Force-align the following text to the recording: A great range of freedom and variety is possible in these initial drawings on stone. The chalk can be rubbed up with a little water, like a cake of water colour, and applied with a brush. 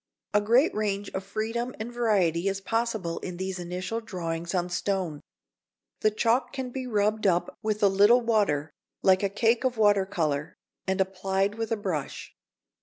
A 0.33 0.41
great 0.41 0.73
range 0.73 1.09
of 1.11 1.23
freedom 1.23 1.75
and 1.79 1.93
variety 1.93 2.47
is 2.47 2.59
possible 2.59 3.19
in 3.19 3.37
these 3.37 3.59
initial 3.59 3.99
drawings 4.01 4.55
on 4.55 4.67
stone. 4.67 5.21
The 5.99 6.09
chalk 6.09 6.51
can 6.51 6.71
be 6.71 6.87
rubbed 6.87 7.27
up 7.27 7.53
with 7.61 7.83
a 7.83 7.87
little 7.87 8.21
water, 8.21 8.71
like 9.03 9.21
a 9.21 9.29
cake 9.29 9.63
of 9.63 9.77
water 9.77 10.07
colour, 10.07 10.55
and 10.87 10.99
applied 11.01 11.53
with 11.53 11.71
a 11.71 11.77
brush. 11.77 12.33